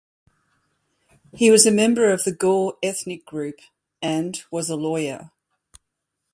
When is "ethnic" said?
2.81-3.23